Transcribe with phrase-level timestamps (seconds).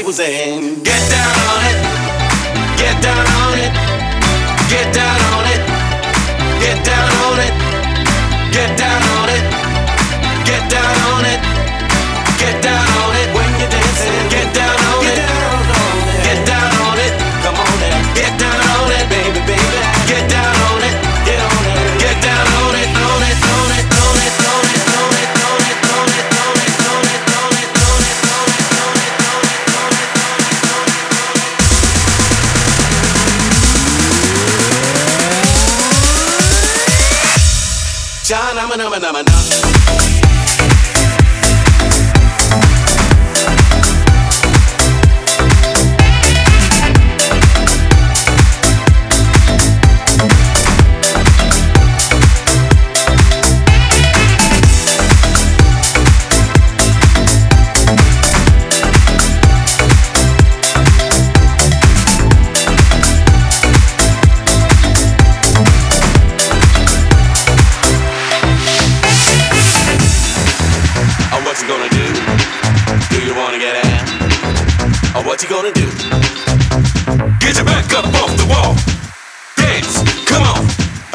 [0.00, 1.78] people saying, Get down on it,
[2.78, 3.72] get down on it,
[4.70, 5.60] get down on it,
[6.58, 7.69] get down on it.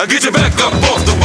[0.08, 1.25] Get your back up off the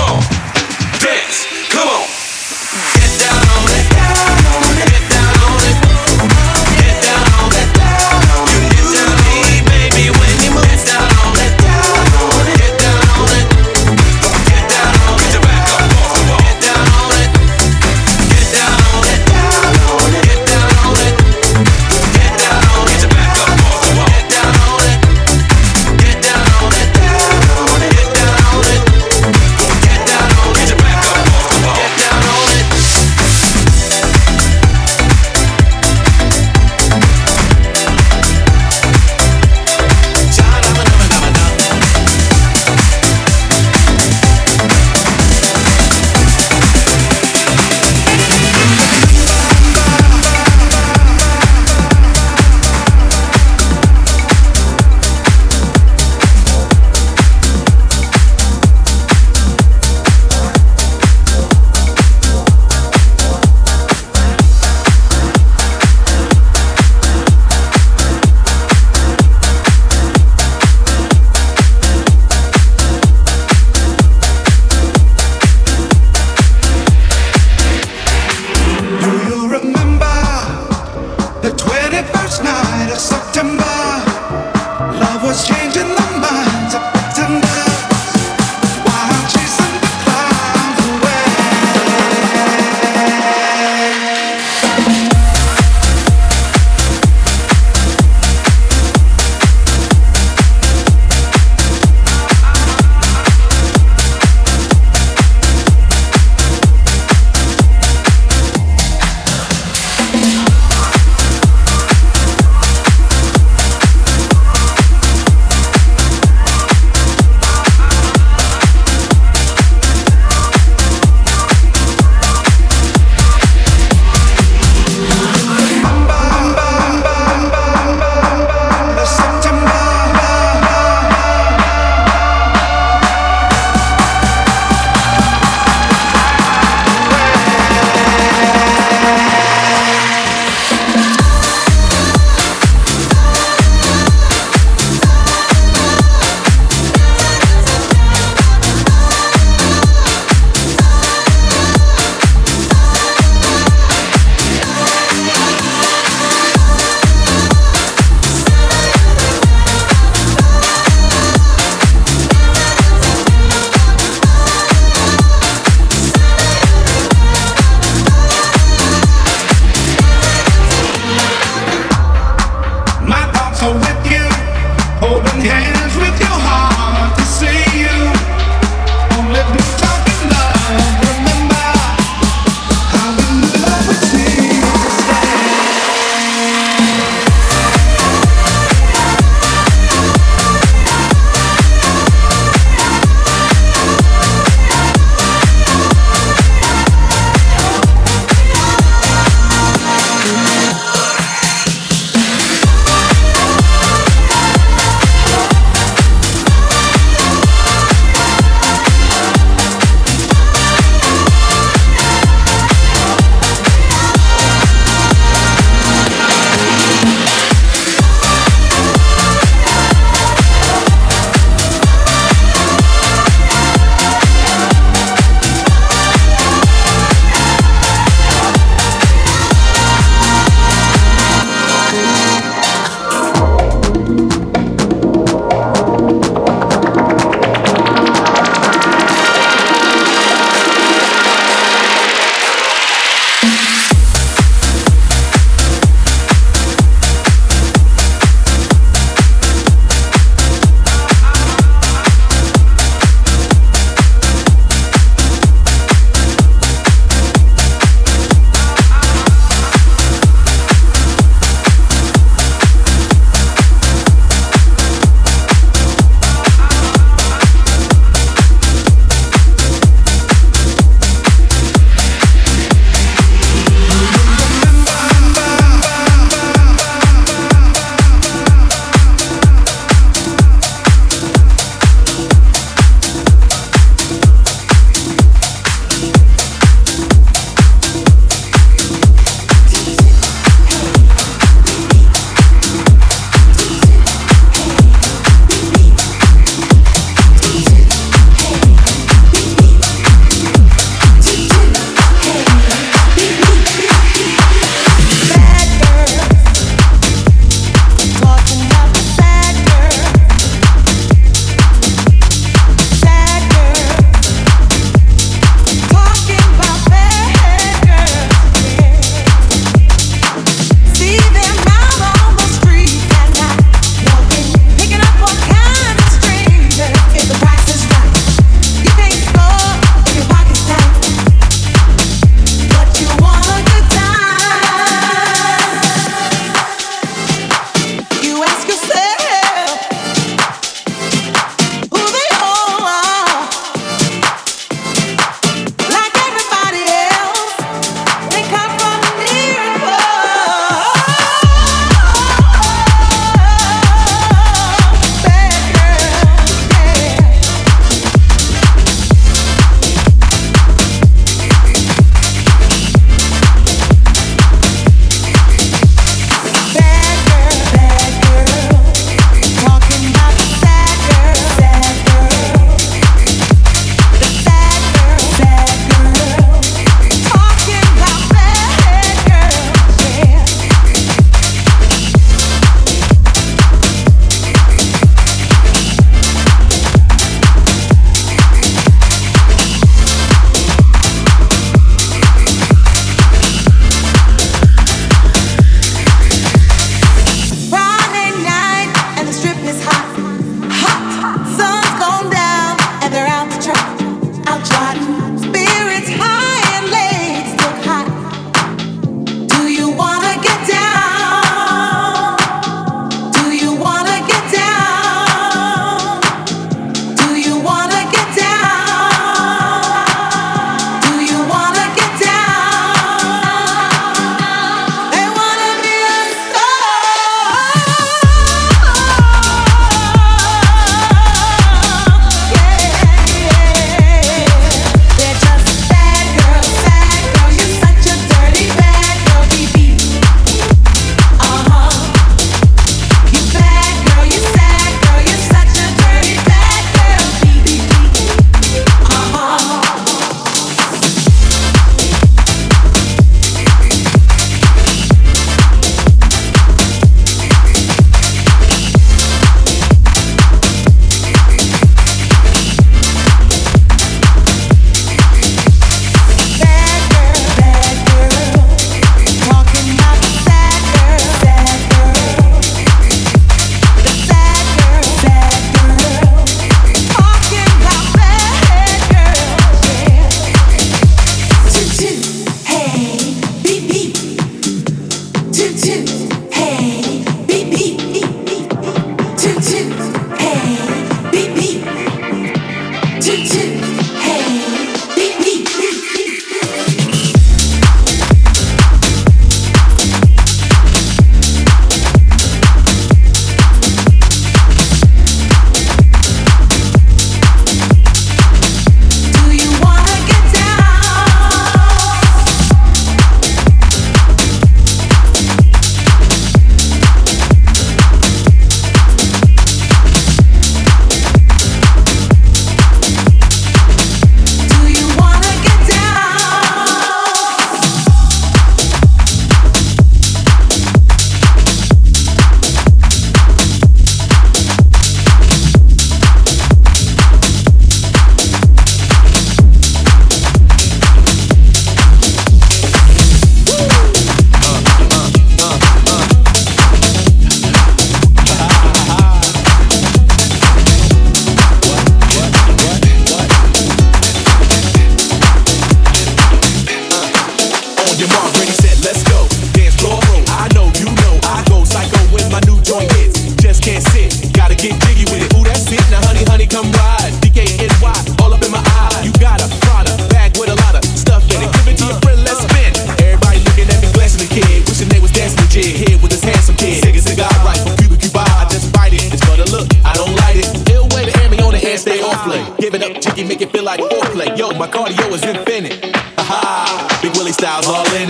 [584.81, 586.03] My cardio is infinite.
[586.17, 587.19] Ha ha.
[587.21, 588.30] Big Willie style's all in